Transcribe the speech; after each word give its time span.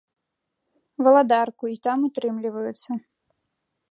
Валадарку 1.07 1.63
і 1.73 1.77
там 1.85 1.99
утрымліваюцца. 2.09 2.91